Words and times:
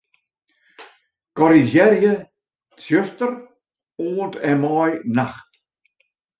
Korrizjearje 1.37 2.11
'tsjuster' 2.23 3.41
oant 4.05 4.35
en 4.49 4.57
mei 4.63 4.91
'nacht'. 5.15 5.51